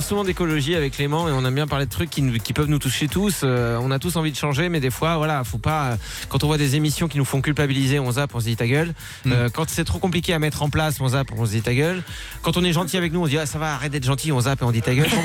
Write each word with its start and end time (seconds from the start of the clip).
parle 0.00 0.08
souvent 0.08 0.24
d'écologie 0.24 0.74
avec 0.76 0.94
Clément 0.94 1.28
et 1.28 1.32
on 1.32 1.44
aime 1.44 1.54
bien 1.54 1.66
parler 1.66 1.84
de 1.84 1.90
trucs 1.90 2.08
qui, 2.08 2.22
nous- 2.22 2.38
qui 2.38 2.54
peuvent 2.54 2.68
nous 2.70 2.78
toucher 2.78 3.06
tous. 3.06 3.40
Euh, 3.44 3.78
on 3.82 3.90
a 3.90 3.98
tous 3.98 4.16
envie 4.16 4.32
de 4.32 4.36
changer, 4.36 4.70
mais 4.70 4.80
des 4.80 4.88
fois, 4.90 5.18
voilà, 5.18 5.44
faut 5.44 5.58
pas. 5.58 5.88
euh, 5.90 5.96
Quand 6.30 6.42
on 6.42 6.46
voit 6.46 6.56
des 6.56 6.74
émissions 6.74 7.06
qui 7.06 7.18
nous 7.18 7.24
font 7.26 7.42
culpabiliser, 7.42 7.98
on 7.98 8.10
zappe, 8.12 8.34
on 8.34 8.40
se 8.40 8.46
dit 8.46 8.56
ta 8.56 8.66
gueule. 8.66 8.94
Euh, 9.26 9.50
quand 9.52 9.68
c'est 9.68 9.84
trop 9.84 9.98
compliqué 9.98 10.32
à 10.32 10.38
mettre 10.38 10.62
en 10.62 10.70
place, 10.70 10.98
on 11.02 11.08
zappe, 11.08 11.28
on 11.36 11.44
se 11.44 11.50
dit 11.50 11.60
ta 11.60 11.74
gueule. 11.74 12.02
Quand 12.40 12.56
on 12.56 12.64
est 12.64 12.72
gentil 12.72 12.96
avec 12.96 13.12
nous, 13.12 13.20
on 13.20 13.24
se 13.26 13.30
dit 13.30 13.38
ah, 13.38 13.44
ça 13.44 13.58
va, 13.58 13.74
arrête 13.74 13.92
d'être 13.92 14.06
gentil, 14.06 14.32
on 14.32 14.40
zappe 14.40 14.62
et 14.62 14.64
on 14.64 14.70
dit 14.72 14.80
ta 14.80 14.94
gueule. 14.94 15.08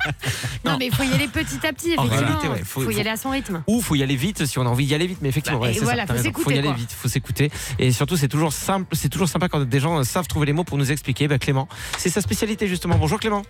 Non, 0.64 0.76
mais 0.78 0.86
il 0.86 0.94
faut 0.94 1.04
y 1.04 1.12
aller 1.12 1.28
petit 1.28 1.64
à 1.66 1.72
petit, 1.72 1.94
En 1.96 2.04
effectivement. 2.06 2.38
réalité, 2.40 2.48
ouais, 2.48 2.58
faut- 2.64 2.80
faut, 2.82 2.90
y 2.90 2.94
faut- 2.94 3.00
aller 3.00 3.10
à 3.10 3.16
son 3.16 3.30
rythme. 3.30 3.62
Ou 3.68 3.80
faut 3.80 3.94
y 3.94 4.02
aller 4.02 4.16
vite 4.16 4.44
si 4.44 4.58
on 4.58 4.62
a 4.62 4.68
envie 4.68 4.86
d'y 4.86 4.94
aller 4.94 5.06
vite, 5.06 5.18
mais 5.22 5.28
effectivement, 5.28 5.58
Bah, 5.60 5.66
ouais, 5.68 5.72
c'est 5.74 5.84
voilà, 5.84 6.06
ça, 6.06 6.14
faut 6.16 6.22
s'écouter, 6.22 6.54
y 6.54 6.58
aller 6.58 6.68
quoi. 6.68 6.76
vite, 6.76 6.90
faut 6.92 7.08
s'écouter. 7.08 7.50
Et 7.78 7.92
surtout, 7.92 8.16
c'est 8.16 8.28
toujours 8.28 8.52
simple, 8.52 8.86
c'est 8.92 9.08
toujours 9.08 9.28
sympa 9.28 9.48
quand 9.48 9.60
des 9.60 9.80
gens 9.80 10.02
savent 10.04 10.26
trouver 10.26 10.46
les 10.46 10.52
mots 10.52 10.64
pour 10.64 10.78
nous 10.78 10.90
expliquer. 10.90 11.28
Bah, 11.28 11.38
Clément, 11.38 11.68
c'est 11.96 12.10
sa 12.10 12.20
spécialité 12.20 12.66
justement. 12.66 12.96
Bonjour 12.98 13.18
Clément. 13.20 13.42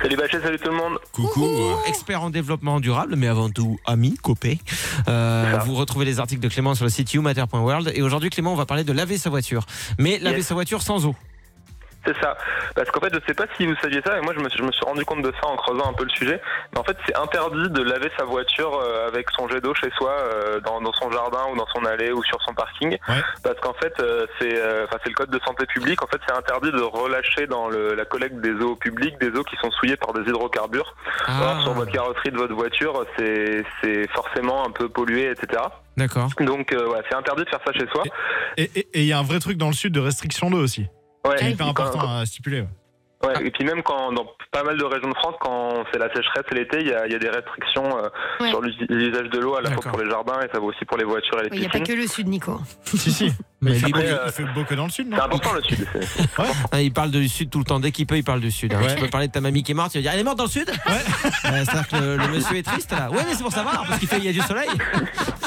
Salut 0.00 0.16
Bachet, 0.16 0.40
salut 0.40 0.58
tout 0.58 0.68
le 0.70 0.76
monde. 0.76 0.98
Coucou. 1.12 1.46
expert 1.86 2.22
en 2.22 2.30
développement 2.30 2.80
durable, 2.80 3.16
mais 3.16 3.26
avant 3.28 3.50
tout 3.50 3.78
ami, 3.86 4.14
copé. 4.16 4.58
Euh, 5.08 5.58
vous 5.64 5.74
retrouvez 5.74 6.04
les 6.04 6.20
articles 6.20 6.42
de 6.42 6.48
Clément 6.48 6.74
sur 6.74 6.84
le 6.84 6.90
site 6.90 7.12
youmatter.world. 7.14 7.92
Et 7.94 8.02
aujourd'hui, 8.02 8.30
Clément, 8.30 8.52
on 8.52 8.56
va 8.56 8.66
parler 8.66 8.84
de 8.84 8.92
laver 8.92 9.18
sa 9.18 9.30
voiture. 9.30 9.66
Mais 9.98 10.18
laver 10.18 10.38
Yes. 10.38 10.46
sa 10.48 10.54
voiture 10.54 10.82
sans 10.82 11.06
eau. 11.06 11.14
C'est 12.06 12.16
ça. 12.20 12.36
Parce 12.74 12.90
qu'en 12.90 13.00
fait, 13.00 13.14
je 13.14 13.20
sais 13.26 13.34
pas 13.34 13.46
si 13.56 13.66
vous 13.66 13.74
saviez 13.82 14.00
ça, 14.04 14.18
et 14.18 14.20
moi 14.20 14.34
je 14.36 14.40
me, 14.40 14.48
suis, 14.48 14.58
je 14.58 14.64
me 14.64 14.72
suis 14.72 14.84
rendu 14.84 15.04
compte 15.04 15.22
de 15.22 15.32
ça 15.40 15.48
en 15.48 15.56
creusant 15.56 15.88
un 15.88 15.92
peu 15.92 16.04
le 16.04 16.10
sujet. 16.10 16.40
Mais 16.72 16.80
en 16.80 16.84
fait, 16.84 16.96
c'est 17.06 17.16
interdit 17.16 17.70
de 17.70 17.82
laver 17.82 18.10
sa 18.18 18.24
voiture 18.24 18.78
euh, 18.78 19.08
avec 19.08 19.28
son 19.30 19.48
jet 19.48 19.60
d'eau 19.60 19.74
chez 19.74 19.90
soi, 19.96 20.12
euh, 20.12 20.60
dans, 20.60 20.80
dans 20.80 20.92
son 20.92 21.10
jardin 21.10 21.44
ou 21.52 21.56
dans 21.56 21.66
son 21.74 21.84
allée 21.84 22.12
ou 22.12 22.22
sur 22.24 22.40
son 22.42 22.54
parking. 22.54 22.90
Ouais. 23.08 23.22
Parce 23.42 23.58
qu'en 23.60 23.74
fait, 23.74 23.94
euh, 24.00 24.26
c'est 24.38 24.56
euh, 24.56 24.84
enfin, 24.86 24.98
le 25.06 25.12
code 25.14 25.30
de 25.30 25.40
santé 25.46 25.66
publique. 25.66 26.02
En 26.02 26.06
fait, 26.06 26.20
c'est 26.26 26.34
interdit 26.34 26.72
de 26.72 26.80
relâcher 26.80 27.46
dans 27.46 27.68
le, 27.68 27.94
la 27.94 28.04
collecte 28.04 28.36
des 28.40 28.52
eaux 28.52 28.76
publiques 28.76 29.18
des 29.20 29.28
eaux 29.28 29.44
qui 29.44 29.56
sont 29.56 29.70
souillées 29.72 29.96
par 29.96 30.12
des 30.12 30.22
hydrocarbures. 30.22 30.94
Ah. 31.26 31.60
Sur 31.62 31.72
votre 31.72 31.92
carrosserie 31.92 32.30
de 32.30 32.36
votre 32.36 32.54
voiture, 32.54 33.04
c'est 33.18 33.64
forcément 34.12 34.66
un 34.66 34.70
peu 34.70 34.88
pollué, 34.88 35.30
etc. 35.30 35.62
D'accord. 35.96 36.28
Donc, 36.40 36.72
euh, 36.72 36.88
ouais, 36.88 37.00
c'est 37.08 37.16
interdit 37.16 37.44
de 37.44 37.48
faire 37.48 37.60
ça 37.64 37.72
chez 37.72 37.86
soi. 37.92 38.02
Et 38.56 38.86
il 38.94 39.04
y 39.04 39.12
a 39.12 39.18
un 39.18 39.22
vrai 39.22 39.38
truc 39.38 39.56
dans 39.56 39.68
le 39.68 39.74
sud 39.74 39.92
de 39.92 40.00
restriction 40.00 40.50
d'eau 40.50 40.58
aussi. 40.58 40.86
Ouais, 41.26 41.36
C'est 41.38 41.50
hyper 41.52 41.66
puis 41.66 41.74
quand- 41.74 41.82
important 41.86 42.18
à 42.18 42.26
stipuler. 42.26 42.60
ouais. 42.62 42.68
Ouais, 43.24 43.46
et 43.46 43.50
puis 43.50 43.64
même 43.64 43.82
quand 43.82 44.12
dans 44.12 44.26
pas 44.52 44.62
mal 44.64 44.76
de 44.76 44.84
régions 44.84 45.08
de 45.08 45.14
France, 45.14 45.34
quand 45.40 45.84
c'est 45.90 45.98
la 45.98 46.08
sécheresse 46.14 46.44
et 46.50 46.54
l'été, 46.56 46.80
il 46.82 46.88
y 46.88 46.92
a, 46.92 47.06
il 47.06 47.12
y 47.12 47.14
a 47.14 47.18
des 47.18 47.30
restrictions 47.30 47.96
euh, 47.96 48.08
Ouais. 48.40 48.50
sur 48.50 48.60
l'us- 48.60 48.76
l'usage 48.90 49.30
de 49.30 49.38
l'eau 49.38 49.54
à 49.56 49.62
la 49.62 49.70
fois 49.70 49.82
pour 49.90 49.98
les 49.98 50.10
jardins 50.10 50.38
et 50.42 50.48
ça 50.52 50.58
vaut 50.60 50.68
aussi 50.68 50.84
pour 50.84 50.98
les 50.98 51.04
voitures 51.04 51.38
et 51.40 51.44
les 51.48 51.56
Il 51.56 51.60
n'y 51.60 51.66
a 51.66 51.70
pas 51.70 51.80
que 51.80 51.92
le 51.92 52.06
sud, 52.06 52.28
Nico. 52.28 52.60
si, 52.84 52.98
si. 53.10 53.32
Mais 53.70 53.76
il, 53.76 53.80
fait 53.80 53.86
lui, 53.88 54.08
il 54.26 54.32
fait 54.32 54.44
beau 54.54 54.64
que 54.64 54.74
dans 54.74 54.84
le 54.84 54.90
sud, 54.90 55.08
non 55.08 55.16
C'est 55.18 55.24
important 55.24 55.52
le 55.54 55.62
sud. 55.62 55.86
c'est- 56.00 56.28
Ah, 56.72 56.80
il 56.82 56.92
parle 56.92 57.10
du 57.10 57.28
sud 57.28 57.50
tout 57.50 57.58
le 57.58 57.64
temps. 57.64 57.80
Dès 57.80 57.90
qu'il 57.92 58.06
peut, 58.06 58.16
il 58.16 58.24
parle 58.24 58.40
du 58.40 58.50
sud. 58.50 58.72
hein. 58.74 58.80
Ouais. 58.82 58.94
Tu 58.94 59.00
peux 59.00 59.08
parler 59.08 59.28
de 59.28 59.32
ta 59.32 59.40
mamie 59.40 59.62
qui 59.62 59.72
est 59.72 59.74
morte, 59.74 59.92
tu 59.92 59.98
vas 59.98 60.02
dire 60.02 60.10
Elle 60.12 60.20
est 60.20 60.24
morte 60.24 60.38
dans 60.38 60.44
le 60.44 60.50
sud 60.50 60.68
Ouais. 60.86 60.92
Euh, 61.46 61.64
C'est-à-dire 61.64 61.88
que 61.88 61.96
le, 61.96 62.16
le 62.16 62.28
monsieur 62.28 62.56
est 62.56 62.62
triste 62.62 62.90
là. 62.92 63.10
Ouais, 63.10 63.18
mais 63.28 63.34
c'est 63.34 63.42
pour 63.42 63.52
savoir, 63.52 63.84
parce 63.86 63.98
qu'il 63.98 64.08
fait 64.08 64.18
il 64.18 64.24
y 64.24 64.28
a 64.28 64.32
du 64.32 64.40
soleil. 64.40 64.68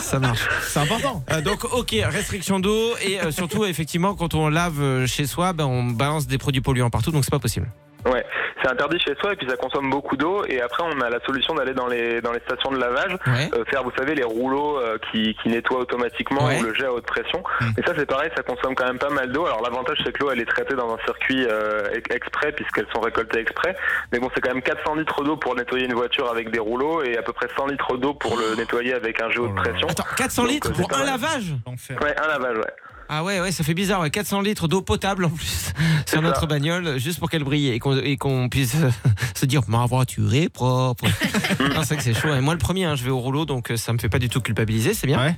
Ça 0.01 0.19
marche. 0.19 0.41
C'est 0.67 0.79
important. 0.79 1.23
Euh, 1.31 1.41
donc, 1.41 1.63
ok, 1.65 1.95
restriction 2.05 2.59
d'eau 2.59 2.91
et 3.01 3.19
euh, 3.19 3.31
surtout, 3.31 3.65
effectivement, 3.65 4.13
quand 4.15 4.33
on 4.35 4.47
lave 4.49 4.79
euh, 4.81 5.07
chez 5.07 5.25
soi, 5.25 5.53
ben, 5.53 5.65
on 5.65 5.83
balance 5.85 6.27
des 6.27 6.37
produits 6.37 6.61
polluants 6.61 6.89
partout, 6.89 7.11
donc 7.11 7.23
c'est 7.23 7.31
pas 7.31 7.39
possible. 7.39 7.67
Ouais, 8.11 8.25
c'est 8.61 8.69
interdit 8.69 8.99
chez 8.99 9.15
soi 9.19 9.33
et 9.33 9.35
puis 9.35 9.47
ça 9.49 9.57
consomme 9.57 9.89
beaucoup 9.89 10.15
d'eau 10.15 10.45
et 10.47 10.61
après 10.61 10.83
on 10.83 11.01
a 11.01 11.09
la 11.09 11.19
solution 11.25 11.53
d'aller 11.55 11.73
dans 11.73 11.87
les 11.87 12.21
dans 12.21 12.31
les 12.31 12.39
stations 12.41 12.71
de 12.71 12.77
lavage 12.79 13.13
Ouais. 13.27 13.49
euh, 13.53 13.65
faire 13.65 13.83
vous 13.83 13.91
savez 13.97 14.15
les 14.15 14.23
rouleaux 14.23 14.79
euh, 14.79 14.97
qui, 15.11 15.35
qui 15.41 15.49
nettoient 15.49 15.79
automatiquement 15.79 16.45
Ouais. 16.45 16.59
ou 16.59 16.63
le 16.63 16.73
jet 16.73 16.85
à 16.85 16.93
haute 16.93 17.05
pression. 17.05 17.43
Mm. 17.61 17.65
et 17.77 17.81
ça 17.83 17.93
c'est 17.97 18.05
pareil 18.05 18.29
ça 18.35 18.43
consomme 18.43 18.75
quand 18.75 18.85
même 18.85 18.99
pas 18.99 19.09
mal 19.09 19.31
d'eau. 19.31 19.45
Alors 19.45 19.61
l'avantage 19.61 19.97
c'est 20.05 20.11
que 20.13 20.23
l'eau 20.23 20.31
elle 20.31 20.39
est 20.39 20.45
traitée 20.45 20.75
dans 20.75 20.93
un 20.93 20.97
circuit 21.05 21.45
euh, 21.49 21.89
ex- 21.93 22.15
exprès 22.15 22.51
puisqu'elles 22.53 22.87
sont 22.93 23.01
récoltées 23.01 23.39
exprès. 23.39 23.75
Mais 24.11 24.19
bon 24.19 24.29
c'est 24.33 24.41
quand 24.41 24.53
même 24.53 24.61
400 24.63 24.95
litres 24.95 25.23
d'eau 25.23 25.35
pour 25.37 25.55
nettoyer 25.55 25.85
une 25.85 25.93
voiture 25.95 26.29
avec 26.29 26.49
des 26.51 26.59
rouleaux 26.59 27.03
et 27.03 27.17
à 27.17 27.21
peu 27.23 27.33
près 27.33 27.47
100 27.57 27.67
litres 27.67 27.97
d'eau 27.97 28.13
pour 28.13 28.37
le 28.37 28.55
nettoyer 28.55 28.93
avec 28.93 29.21
un 29.21 29.29
jet 29.29 29.39
haute 29.39 29.51
Oh 29.53 29.55
pression. 29.61 29.87
Attends, 29.89 30.03
400 30.15 30.43
Donc, 30.43 30.51
litres 30.51 30.69
euh, 30.71 30.81
pour 30.81 30.93
un 30.97 31.03
lavage? 31.03 31.53
Ouais 32.01 32.15
un 32.23 32.27
lavage 32.27 32.57
ouais 32.57 32.73
Ah 33.09 33.23
ouais, 33.23 33.39
ouais, 33.39 33.51
ça 33.51 33.63
fait 33.63 33.73
bizarre. 33.73 34.01
Ouais. 34.01 34.09
400 34.09 34.41
litres 34.41 34.67
d'eau 34.67 34.81
potable 34.81 35.25
en 35.25 35.29
plus 35.29 35.71
sur 36.05 36.19
ça. 36.19 36.21
notre 36.21 36.45
bagnole, 36.47 36.97
juste 36.99 37.19
pour 37.19 37.29
qu'elle 37.29 37.43
brille 37.43 37.69
et 37.69 38.17
qu'on 38.17 38.49
puisse 38.49 38.75
euh, 38.75 38.89
se 39.35 39.45
dire 39.45 39.61
ma 39.67 39.85
voiture 39.85 40.33
est 40.33 40.49
propre. 40.49 41.03
non, 41.59 41.83
c'est 41.83 41.95
vrai 41.95 41.97
que 41.97 42.03
c'est 42.03 42.13
chaud. 42.13 42.33
Et 42.33 42.41
moi, 42.41 42.53
le 42.53 42.59
premier, 42.59 42.85
hein, 42.85 42.95
je 42.95 43.03
vais 43.03 43.09
au 43.09 43.19
rouleau, 43.19 43.45
donc 43.45 43.71
euh, 43.71 43.77
ça 43.77 43.93
me 43.93 43.97
fait 43.97 44.09
pas 44.09 44.19
du 44.19 44.29
tout 44.29 44.41
culpabiliser, 44.41 44.93
c'est 44.93 45.07
bien. 45.07 45.19
Ouais. 45.19 45.35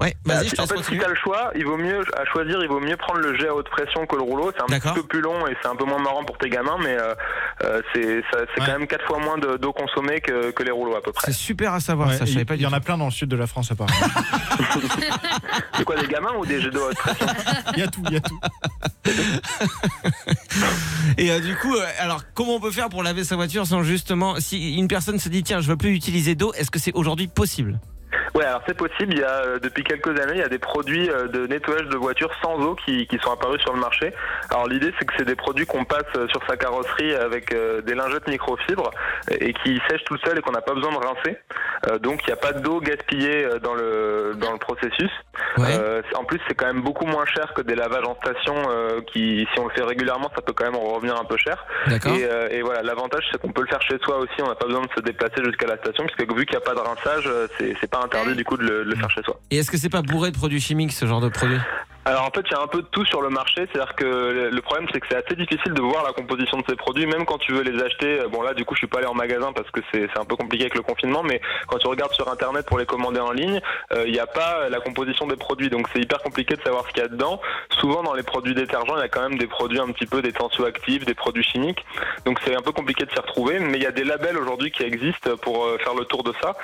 Ouais, 0.00 0.16
vas-y, 0.24 0.48
je 0.48 0.54
te 0.54 0.62
en 0.62 0.66
fait, 0.66 0.82
si 0.82 0.98
t'as 0.98 1.08
le 1.08 1.14
choix, 1.14 1.50
il 1.56 1.64
vaut 1.64 1.76
mieux 1.76 2.00
à 2.16 2.24
choisir, 2.26 2.58
il 2.62 2.68
vaut 2.68 2.80
mieux 2.80 2.96
prendre 2.96 3.20
le 3.20 3.36
jet 3.38 3.48
à 3.48 3.54
haute 3.54 3.68
pression 3.70 4.06
que 4.06 4.16
le 4.16 4.22
rouleau. 4.22 4.50
C'est 4.56 4.62
un 4.62 4.78
petit 4.78 4.94
peu 4.94 5.02
plus 5.02 5.20
long 5.20 5.46
et 5.46 5.56
c'est 5.62 5.68
un 5.68 5.76
peu 5.76 5.84
moins 5.84 5.98
marrant 6.00 6.24
pour 6.24 6.38
tes 6.38 6.48
gamins, 6.48 6.78
mais 6.82 6.96
euh, 6.98 7.14
euh, 7.64 7.82
c'est 7.94 8.22
quand 8.56 8.66
même 8.78 8.86
quatre 8.86 9.04
fois 9.06 9.18
moins 9.18 9.38
de- 9.38 9.56
d'eau 9.58 9.72
consommée 9.72 10.20
que, 10.20 10.50
que 10.52 10.62
les 10.62 10.70
rouleaux 10.70 10.96
à 10.96 11.02
peu 11.02 11.12
près. 11.12 11.26
C'est 11.30 11.36
super 11.38 11.74
à 11.74 11.80
savoir, 11.80 12.08
Ouais, 12.08 12.16
ça, 12.16 12.24
je 12.24 12.32
savais 12.32 12.44
pas 12.44 12.54
il 12.54 12.62
y 12.62 12.66
en 12.66 12.72
a 12.72 12.80
plein 12.80 12.96
dans 12.98 13.06
le 13.06 13.10
sud 13.10 13.28
de 13.28 13.36
la 13.36 13.46
France 13.46 13.70
apparemment. 13.72 13.96
C'est 15.76 15.84
quoi 15.84 15.96
des 15.96 16.06
gamins 16.08 16.32
ou 16.38 16.46
des 16.46 16.60
jets 16.60 16.70
d'eau 16.70 16.84
à 16.84 16.88
haute 16.88 16.96
pression 16.96 17.09
Il 17.76 17.80
y 17.80 17.82
a 17.82 17.88
tout, 17.88 18.02
il 18.08 18.14
y 18.14 18.16
a 18.16 18.20
tout. 18.20 18.40
Et 21.18 21.30
euh, 21.30 21.40
du 21.40 21.56
coup, 21.56 21.74
euh, 21.74 21.84
alors 21.98 22.22
comment 22.34 22.56
on 22.56 22.60
peut 22.60 22.70
faire 22.70 22.88
pour 22.88 23.02
laver 23.02 23.24
sa 23.24 23.36
voiture 23.36 23.66
sans 23.66 23.82
justement, 23.82 24.36
si 24.38 24.76
une 24.76 24.88
personne 24.88 25.18
se 25.18 25.28
dit 25.28 25.42
tiens, 25.42 25.60
je 25.60 25.68
veux 25.68 25.76
plus 25.76 25.94
utiliser 25.94 26.34
d'eau, 26.34 26.52
est-ce 26.54 26.70
que 26.70 26.78
c'est 26.78 26.92
aujourd'hui 26.94 27.28
possible? 27.28 27.78
Ouais, 28.34 28.44
alors 28.44 28.62
c'est 28.66 28.76
possible. 28.76 29.12
Il 29.12 29.20
y 29.20 29.24
a 29.24 29.42
euh, 29.42 29.58
depuis 29.58 29.82
quelques 29.82 30.18
années, 30.20 30.34
il 30.34 30.38
y 30.38 30.42
a 30.42 30.48
des 30.48 30.58
produits 30.58 31.08
de 31.08 31.46
nettoyage 31.46 31.88
de 31.88 31.96
voitures 31.96 32.30
sans 32.42 32.58
eau 32.60 32.74
qui, 32.74 33.06
sont 33.22 33.32
apparus 33.32 33.60
sur 33.60 33.72
le 33.72 33.80
marché. 33.80 34.12
Alors 34.50 34.66
l'idée, 34.66 34.92
c'est 34.98 35.04
que 35.04 35.12
c'est 35.18 35.24
des 35.24 35.36
produits 35.36 35.66
qu'on 35.66 35.84
passe 35.84 36.12
sur 36.30 36.40
sa 36.48 36.56
carrosserie 36.56 37.14
avec 37.14 37.54
des 37.54 37.94
lingettes 37.94 38.28
microfibres 38.28 38.90
et 39.30 39.52
qui 39.52 39.80
sèchent 39.88 40.04
tout 40.04 40.18
seul 40.24 40.38
et 40.38 40.40
qu'on 40.40 40.52
n'a 40.52 40.62
pas 40.62 40.74
besoin 40.74 40.92
de 40.92 40.96
rincer. 40.96 41.38
Euh, 41.88 41.98
donc 41.98 42.20
il 42.24 42.26
n'y 42.26 42.32
a 42.32 42.36
pas 42.36 42.52
d'eau 42.52 42.80
gaspillée 42.80 43.44
euh, 43.44 43.58
dans 43.58 43.74
le 43.74 44.34
dans 44.36 44.52
le 44.52 44.58
processus. 44.58 45.10
Ouais. 45.56 45.68
Euh, 45.70 46.02
en 46.14 46.24
plus, 46.24 46.38
c'est 46.46 46.54
quand 46.54 46.66
même 46.66 46.82
beaucoup 46.82 47.06
moins 47.06 47.24
cher 47.24 47.54
que 47.54 47.62
des 47.62 47.74
lavages 47.74 48.04
en 48.06 48.14
station 48.16 48.54
euh, 48.68 49.00
qui, 49.12 49.46
si 49.52 49.60
on 49.60 49.64
le 49.64 49.70
fait 49.70 49.82
régulièrement, 49.82 50.30
ça 50.34 50.42
peut 50.42 50.52
quand 50.52 50.64
même 50.64 50.76
en 50.76 50.94
revenir 50.94 51.18
un 51.18 51.24
peu 51.24 51.36
cher. 51.38 51.64
Et, 51.88 52.24
euh, 52.24 52.48
et 52.50 52.62
voilà, 52.62 52.82
l'avantage 52.82 53.24
c'est 53.32 53.40
qu'on 53.40 53.52
peut 53.52 53.62
le 53.62 53.68
faire 53.68 53.82
chez 53.82 53.98
soi 54.02 54.18
aussi, 54.18 54.42
on 54.42 54.48
n'a 54.48 54.54
pas 54.54 54.66
besoin 54.66 54.82
de 54.82 54.90
se 54.94 55.00
déplacer 55.00 55.42
jusqu'à 55.44 55.66
la 55.66 55.78
station, 55.78 56.04
puisque 56.04 56.30
vu 56.32 56.44
qu'il 56.44 56.56
n'y 56.58 56.62
a 56.62 56.66
pas 56.66 56.74
de 56.74 56.80
rinçage, 56.80 57.28
c'est 57.58 57.74
c'est 57.80 57.90
pas 57.90 58.00
interdit 58.04 58.34
du 58.34 58.44
coup 58.44 58.56
de 58.56 58.62
le, 58.64 58.84
de 58.84 58.90
le 58.90 58.96
faire 58.96 59.10
chez 59.10 59.22
soi. 59.22 59.40
Et 59.50 59.58
est-ce 59.58 59.70
que 59.70 59.78
c'est 59.78 59.88
pas 59.88 60.02
bourré 60.02 60.30
de 60.30 60.36
produits 60.36 60.60
chimiques 60.60 60.92
ce 60.92 61.06
genre 61.06 61.20
de 61.20 61.28
produit 61.28 61.58
Alors 62.06 62.22
en 62.24 62.30
fait, 62.30 62.40
il 62.46 62.52
y 62.52 62.54
a 62.54 62.62
un 62.62 62.66
peu 62.66 62.80
de 62.80 62.86
tout 62.90 63.04
sur 63.04 63.20
le 63.20 63.28
marché, 63.28 63.66
c'est-à-dire 63.70 63.94
que 63.94 64.48
le- 64.50 64.62
problème 64.62 64.88
c'est 64.92 65.00
que 65.00 65.06
c'est 65.10 65.16
assez 65.16 65.34
difficile 65.36 65.74
de 65.74 65.82
voir 65.82 66.02
la 66.04 66.12
composition 66.12 66.56
de 66.58 66.64
ces 66.68 66.76
produits, 66.76 67.04
même 67.06 67.24
quand 67.26 67.38
tu 67.38 67.52
veux 67.52 67.62
les 67.62 67.82
acheter. 67.82 68.20
euh, 68.20 68.28
Bon 68.28 68.40
là, 68.42 68.54
du 68.54 68.64
coup, 68.64 68.74
je 68.74 68.78
suis 68.80 68.86
pas 68.86 68.98
allé 68.98 69.06
en 69.06 69.14
magasin 69.14 69.52
parce 69.52 69.70
que 69.70 69.80
c'est 69.92 70.08
un 70.18 70.24
peu 70.24 70.36
compliqué 70.36 70.64
avec 70.64 70.74
le 70.76 70.82
confinement, 70.82 71.22
mais 71.22 71.40
quand 71.66 71.76
tu 71.78 71.86
regardes 71.88 72.12
sur 72.14 72.28
internet 72.30 72.64
pour 72.66 72.78
les 72.78 72.86
commander 72.86 73.20
en 73.20 73.32
ligne, 73.32 73.60
euh, 73.92 74.04
il 74.06 74.12
n'y 74.12 74.18
a 74.20 74.26
pas 74.26 74.68
la 74.70 74.80
composition 74.80 75.26
des 75.26 75.36
produits, 75.36 75.68
donc 75.70 75.88
c'est 75.92 76.00
hyper 76.00 76.22
compliqué 76.22 76.56
de 76.56 76.62
savoir 76.62 76.84
ce 76.86 76.92
qu'il 76.92 77.02
y 77.02 77.04
a 77.04 77.08
dedans. 77.08 77.40
Souvent 77.80 78.02
dans 78.02 78.14
les 78.14 78.22
produits 78.22 78.54
détergents, 78.54 78.96
il 78.96 79.00
y 79.00 79.04
a 79.04 79.08
quand 79.08 79.28
même 79.28 79.38
des 79.38 79.46
produits 79.46 79.80
un 79.80 79.88
petit 79.90 80.06
peu 80.06 80.22
des 80.22 80.32
tensioactifs, 80.32 81.04
des 81.04 81.14
produits 81.14 81.42
chimiques, 81.44 81.84
donc 82.24 82.38
c'est 82.44 82.54
un 82.56 82.62
peu 82.62 82.72
compliqué 82.72 83.04
de 83.04 83.10
s'y 83.10 83.18
retrouver. 83.18 83.58
Mais 83.58 83.76
il 83.78 83.82
y 83.82 83.86
a 83.86 83.92
des 83.92 84.04
labels 84.04 84.38
aujourd'hui 84.38 84.70
qui 84.70 84.84
existent 84.84 85.36
pour 85.42 85.64
euh, 85.66 85.76
faire 85.78 85.94
le 85.94 86.04
tour 86.06 86.22
de 86.22 86.32
ça, 86.40 86.54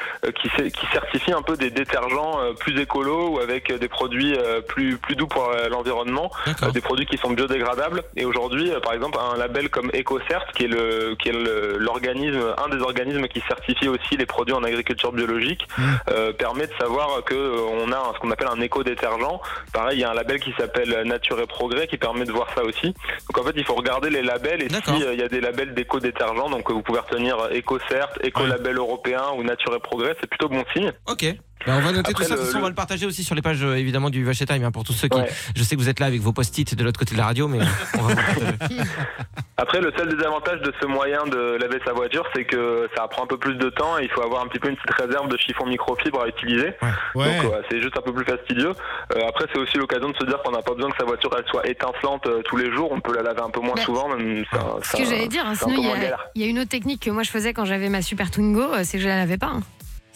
qui, 0.41 0.49
qui 0.71 0.87
certifient 0.93 1.33
un 1.33 1.43
peu 1.43 1.57
des 1.57 1.71
détergents 1.71 2.39
plus 2.61 2.81
écolos 2.81 3.31
ou 3.35 3.39
avec 3.41 3.73
des 3.73 3.89
produits 3.89 4.37
plus 4.69 4.97
plus 4.97 5.15
doux 5.17 5.26
pour 5.27 5.49
euh, 5.51 5.69
l'environnement, 5.69 6.31
des 6.73 6.81
produits 6.81 7.07
qui 7.07 7.19
sont 7.19 7.31
biodégradables. 7.31 8.03
Et 8.17 8.25
aujourd'hui, 8.25 8.71
euh, 8.71 8.81
par 8.81 8.93
exemple, 8.93 9.19
un 9.19 9.37
label 9.37 9.69
comme 9.69 9.91
EcoCert, 9.95 10.47
qui 10.55 10.65
est 10.65 10.69
le 10.69 11.15
qui 11.19 11.29
est 11.29 11.33
l'organisme, 11.79 12.55
un 12.65 12.69
des 12.69 12.83
organismes 12.83 13.27
qui 13.29 13.43
certifie 13.47 13.89
aussi 13.89 14.17
les 14.17 14.27
produits 14.27 14.55
en 14.55 14.65
agriculture 14.65 15.13
biologique, 15.13 15.67
Mmh. 15.79 15.83
euh, 16.11 16.33
permet 16.33 16.67
de 16.67 16.73
savoir 16.81 17.23
que 17.25 17.35
on 17.35 17.93
a 17.93 18.13
ce 18.15 18.19
qu'on 18.21 18.31
appelle 18.31 18.49
un 18.49 18.61
éco-détergent. 18.61 19.41
Pareil, 19.73 19.99
il 19.99 20.01
y 20.01 20.05
a 20.05 20.11
un 20.11 20.15
label 20.15 20.41
qui 20.41 20.53
s'appelle 20.59 21.03
Nature 21.05 21.41
et 21.41 21.47
Progrès 21.47 21.87
qui 21.87 21.99
permet 21.99 22.25
de 22.25 22.33
voir 22.33 22.49
ça 22.55 22.65
aussi. 22.65 22.87
Donc 23.29 23.39
en 23.39 23.43
fait, 23.45 23.53
il 23.57 23.65
faut 23.65 23.75
regarder 23.75 24.11
les 24.11 24.23
labels 24.23 24.63
et 24.63 24.69
D'accord. 24.69 24.97
si 24.97 25.05
euh, 25.05 25.15
y 25.15 25.23
a 25.23 25.29
des 25.29 25.41
labels 25.41 25.75
d'éco-détergent, 25.75 26.51
donc 26.51 26.71
vous 26.71 26.83
pouvez 26.83 27.01
retenir 27.01 27.37
EcoCert, 27.55 28.09
Éco-label 28.23 28.79
européen 28.79 29.23
ou 29.37 29.43
Nature 29.43 29.75
et 29.75 29.81
Progrès, 29.81 30.17
c'est 30.21 30.29
plutôt 30.29 30.49
bon 30.49 30.65
signe. 30.75 30.93
Ok. 31.07 31.27
Ben, 31.67 31.77
on 31.77 31.81
va 31.81 31.93
noter 31.93 32.11
Après, 32.13 32.13
tout 32.15 32.23
ça. 32.23 32.29
De 32.31 32.35
toute 32.35 32.41
le- 32.41 32.47
façon, 32.47 32.59
on 32.59 32.63
va 32.63 32.69
le 32.69 32.75
partager 32.75 33.07
aussi 33.07 33.25
sur 33.25 33.35
les 33.35 33.43
pages 33.43 33.63
euh, 33.63 33.75
évidemment 33.77 34.11
du 34.11 34.25
Vache 34.25 34.39
Time 34.39 34.65
hein, 34.65 34.71
pour 34.71 34.85
tous 34.85 34.93
ceux 34.93 35.09
qui. 35.09 35.19
Ouais. 35.19 35.29
Je 35.57 35.63
sais 35.63 35.75
que 35.75 35.81
vous 35.81 35.89
êtes 35.89 36.01
là 36.01 36.07
avec 36.07 36.21
vos 36.21 36.33
post-it 36.33 36.75
de 36.75 36.85
l'autre 36.85 36.99
côté 36.99 37.15
de 37.15 37.19
la 37.19 37.27
radio, 37.27 37.49
mais 37.49 37.61
euh, 37.61 37.65
on 37.99 38.03
va 38.03 38.15
vous 38.15 38.21
le 38.21 38.57
partager. 38.57 38.81
Après, 39.59 39.81
le 39.81 39.91
seul 39.97 40.15
désavantage 40.15 40.61
de 40.61 40.73
ce 40.81 40.87
moyen 40.87 41.25
de 41.25 41.57
laver 41.59 41.79
sa 41.85 41.93
voiture, 41.95 42.25
c'est 42.35 42.45
que 42.45 42.89
ça 42.95 43.09
prend 43.09 43.25
un 43.25 43.27
peu 43.27 43.39
plus 43.39 43.55
de 43.55 43.71
temps 43.71 43.99
et 43.99 44.05
il 44.05 44.11
faut 44.11 44.21
avoir 44.23 44.43
un 44.45 44.49
petit 44.49 44.59
peu 44.59 44.69
une 44.69 44.77
petite 44.77 44.95
réserve 45.01 45.29
de 45.29 45.37
chiffon 45.39 45.65
microfibre 45.67 46.21
à 46.23 46.29
utiliser. 46.29 46.73
Ouais. 47.15 47.41
Donc 47.43 47.53
ouais, 47.53 47.61
c'est 47.71 47.81
juste 47.81 47.97
un 47.97 48.03
peu 48.03 48.13
plus 48.13 48.25
fastidieux. 48.27 48.73
Euh, 49.17 49.21
après, 49.27 49.47
c'est 49.53 49.59
aussi 49.59 49.79
l'occasion 49.79 50.11
de 50.11 50.17
se 50.19 50.27
dire 50.27 50.39
qu'on 50.45 50.53
n'a 50.53 50.61
pas 50.63 50.75
besoin 50.75 50.91
que 50.91 50.99
sa 50.99 51.07
voiture 51.07 51.31
elle 51.39 51.45
soit 51.51 51.67
étincelante 51.67 52.27
euh, 52.27 52.43
tous 52.45 52.59
les 52.59 52.71
jours. 52.73 52.93
On 52.93 53.01
peut 53.01 53.15
la 53.15 53.23
laver 53.23 53.41
un 53.41 53.51
peu 53.51 53.61
moins 53.61 53.75
Bah, 53.75 53.83
souvent. 53.83 54.09
Même, 54.15 54.45
ça- 54.53 54.77
Ce 54.83 54.91
ça- 54.91 54.99
que 54.99 55.05
j'allais 55.05 55.29
dire, 55.29 55.45
hein, 55.47 55.55
sinon 55.55 55.75
il 55.79 55.85
y, 55.87 56.07
a- 56.07 56.19
y 56.35 56.45
une 56.45 56.59
autre 56.59 56.69
technique 56.71 57.03
que 57.03 57.11
moi 57.11 57.23
je 57.23 57.31
faisais 57.31 57.55
quand 57.55 57.65
j'avais 57.65 57.89
ma 57.89 58.03
Super 58.03 58.31
Twingo, 58.31 58.61
euh, 58.61 58.81
c'est 58.85 58.99
que 58.99 59.03
je 59.05 59.09
la 59.09 59.17
lavais 59.17 59.39
pas. 59.39 59.47
hein. 59.55 59.63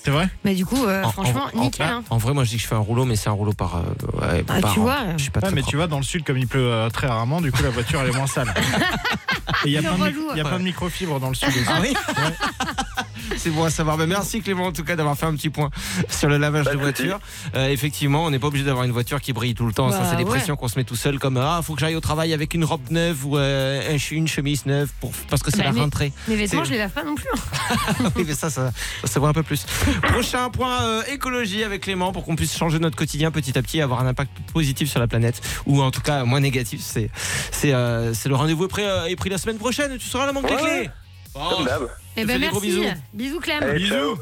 C'est 0.02 0.10
vrai 0.10 0.28
Mais 0.44 0.54
du 0.54 0.64
coup, 0.64 0.86
euh, 0.86 1.02
En- 1.04 1.12
franchement, 1.12 1.46
en- 1.54 1.58
en- 1.58 1.62
nickel. 1.64 1.86
hein. 1.86 2.02
En 2.08 2.16
vrai, 2.16 2.32
moi 2.32 2.44
je 2.44 2.50
dis 2.50 2.56
que 2.56 2.62
je 2.62 2.66
fais 2.68 2.74
un 2.74 2.78
rouleau, 2.78 3.04
mais 3.04 3.16
c'est 3.16 3.28
un 3.28 3.32
rouleau 3.32 3.52
par. 3.52 3.76
euh, 3.76 3.80
ouais, 4.20 4.44
Ah, 4.48 4.60
par 4.60 4.72
tu 4.72 4.80
an. 4.80 4.82
vois. 4.84 4.96
Je 5.16 5.22
suis 5.22 5.30
pas 5.30 5.40
Ouais, 5.40 5.48
mais 5.50 5.60
propre. 5.60 5.70
tu 5.70 5.76
vois, 5.76 5.86
dans 5.88 5.98
le 5.98 6.02
sud, 6.04 6.24
comme 6.24 6.38
il 6.38 6.46
pleut 6.48 6.72
euh, 6.72 6.88
très 6.88 7.06
rarement, 7.06 7.40
du 7.42 7.52
coup, 7.52 7.62
la 7.62 7.68
voiture, 7.70 8.00
elle 8.00 8.08
est 8.08 8.16
moins 8.16 8.26
sale. 8.26 8.52
Et 9.64 9.68
il 9.68 9.72
y 9.72 9.76
a 9.76 9.80
Le 9.82 9.88
plein 9.88 9.98
de, 9.98 10.02
relou. 10.04 10.20
mic- 10.22 10.30
il 10.32 10.38
y 10.38 10.40
a 10.40 10.44
plein 10.44 10.58
de 10.58 10.64
microfibres 10.64 11.20
dans 11.20 11.28
le 11.28 11.34
studio. 11.34 11.60
Ah 11.68 11.78
oui 11.82 11.92
C'est 13.42 13.48
bon 13.50 13.64
à 13.64 13.70
savoir. 13.70 13.96
Ben, 13.96 14.06
merci 14.06 14.42
Clément 14.42 14.66
en 14.66 14.72
tout 14.72 14.84
cas 14.84 14.96
d'avoir 14.96 15.16
fait 15.16 15.24
un 15.24 15.34
petit 15.34 15.48
point 15.48 15.70
sur 16.10 16.28
le 16.28 16.36
lavage 16.36 16.66
Pas 16.66 16.74
de 16.74 16.78
voiture. 16.78 17.18
Euh, 17.54 17.68
effectivement, 17.68 18.24
on 18.26 18.30
n'est 18.30 18.38
pas 18.38 18.48
obligé 18.48 18.64
d'avoir 18.66 18.84
une 18.84 18.90
voiture 18.92 19.18
qui 19.18 19.32
brille 19.32 19.54
tout 19.54 19.64
le 19.64 19.72
temps. 19.72 19.90
ça, 19.90 20.00
Bah, 20.00 20.06
c'est 20.10 20.16
des 20.16 20.24
ouais. 20.24 20.28
pressions 20.28 20.56
qu'on 20.56 20.68
se 20.68 20.78
met 20.78 20.84
tout 20.84 20.94
seul, 20.94 21.18
comme 21.18 21.38
ah, 21.38 21.60
faut 21.64 21.72
que 21.74 21.80
j'aille 21.80 21.96
au 21.96 22.00
travail 22.00 22.34
avec 22.34 22.52
une 22.52 22.64
robe 22.66 22.82
neuve 22.90 23.24
ou 23.24 23.38
euh, 23.38 23.96
une 24.10 24.28
chemise 24.28 24.66
neuve 24.66 24.90
pour 25.00 25.12
parce 25.30 25.42
que 25.42 25.50
c'est 25.50 25.56
Bah, 25.58 25.64
la 25.64 25.72
mais- 25.72 25.80
rentrée. 25.80 26.12
Mes 26.28 26.36
vêtements, 26.36 26.64
je 26.64 26.72
les 26.72 26.78
lave 26.78 26.90
pas 26.90 27.02
non 27.02 27.14
plus. 27.14 27.28
hein. 27.32 28.10
oui, 28.16 28.24
mais 28.26 28.34
ça, 28.34 28.50
ça, 28.50 28.72
ça 29.02 29.06
se 29.10 29.18
voit 29.18 29.30
un 29.30 29.32
peu 29.32 29.42
plus. 29.42 29.64
Prochain 30.02 30.50
point 30.50 30.82
euh, 30.82 31.02
écologie 31.10 31.64
avec 31.64 31.82
Clément 31.84 32.12
pour 32.12 32.24
qu'on 32.26 32.36
puisse 32.36 32.54
changer 32.54 32.78
notre 32.78 32.96
quotidien 32.96 33.30
petit 33.30 33.56
à 33.56 33.62
petit 33.62 33.78
et 33.78 33.82
avoir 33.82 34.00
un 34.00 34.06
impact 34.06 34.32
positif 34.52 34.90
sur 34.90 35.00
la 35.00 35.06
planète 35.06 35.40
ou 35.64 35.80
en 35.82 35.90
tout 35.90 36.02
cas 36.02 36.24
moins 36.24 36.40
négatif. 36.40 36.80
C'est 36.82 37.10
c'est 37.52 37.72
euh, 37.72 38.12
c'est 38.12 38.28
le 38.28 38.34
rendez-vous 38.36 38.66
est 38.66 38.68
pris, 38.68 38.84
euh, 38.84 39.06
est 39.06 39.16
pris 39.16 39.30
la 39.30 39.38
semaine 39.38 39.56
prochaine. 39.56 39.96
Tu 39.96 40.06
seras 40.06 40.26
là, 40.26 40.32
manque 40.32 40.44
Ouais, 40.44 40.56
les 40.56 40.62
ouais. 40.62 40.78
clés. 40.82 40.90
Oh. 41.34 41.38
Comme 41.56 41.64
d'hab. 41.64 41.88
Eh 42.16 42.24
ben 42.24 42.40
merci. 42.40 42.60
bisous. 42.60 42.84
Bisous 43.12 43.40
Clem. 43.40 43.62
Allez, 43.62 43.86
ciao. 43.86 44.18